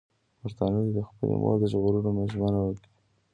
پښتانه 0.41 0.79
دې 0.85 0.91
د 0.97 0.99
خپلې 1.09 1.35
مور 1.41 1.55
د 1.59 1.63
ژغورلو 1.71 2.27
ژمنه 2.33 2.59
وکړي. 2.63 2.89